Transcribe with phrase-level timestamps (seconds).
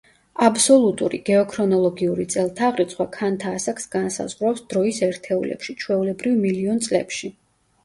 [0.45, 7.35] აბსოლუტური გეოქრონოლოგიური წელთაღრიცხვა ქანთა ასაკს განსაზღვრავს დროის ერთეულებში, ჩვეულებრივ, მილიონ წლებში.